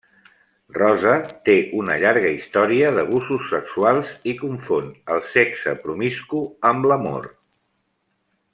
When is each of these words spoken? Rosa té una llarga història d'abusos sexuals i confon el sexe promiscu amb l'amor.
Rosa 0.75 1.11
té 1.49 1.57
una 1.81 1.97
llarga 2.03 2.31
història 2.37 2.87
d'abusos 2.95 3.45
sexuals 3.51 4.15
i 4.33 4.35
confon 4.41 4.89
el 5.17 5.23
sexe 5.35 5.75
promiscu 5.85 6.41
amb 6.71 6.89
l'amor. 6.93 7.33